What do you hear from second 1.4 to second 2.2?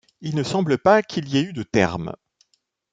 eu de thermes.